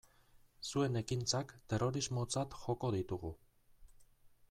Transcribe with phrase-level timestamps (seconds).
[0.69, 3.35] Zuen ekintzak terrorismotzat joko ditugu.